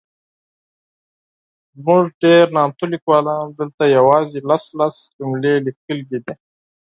زموږ 1.77 2.03
ډېر 2.23 2.45
نامتو 2.55 2.85
لیکوالانو 2.93 3.49
دلته 3.59 3.83
یوازي 3.97 4.39
لس 4.49 4.65
،لس 4.79 4.95
جملې 5.17 5.53
لیکلي 5.65 6.05
دي. 6.25 6.33